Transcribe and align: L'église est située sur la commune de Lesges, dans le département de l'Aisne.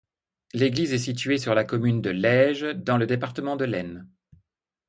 L'église 0.55 0.93
est 0.93 0.97
située 0.97 1.37
sur 1.37 1.53
la 1.53 1.63
commune 1.63 2.01
de 2.01 2.09
Lesges, 2.09 2.63
dans 2.73 2.97
le 2.97 3.05
département 3.05 3.55
de 3.55 3.65
l'Aisne. 3.65 4.09